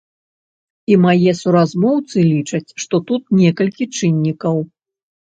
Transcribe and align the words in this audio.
І 0.93 0.95
мае 1.05 1.33
суразмоўцы 1.39 2.23
лічаць, 2.31 2.73
што 2.85 2.95
тут 3.11 3.23
некалькі 3.41 3.87
чыннікаў. 3.97 4.57